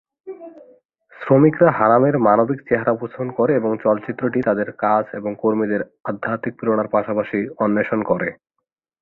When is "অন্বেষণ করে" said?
7.59-8.27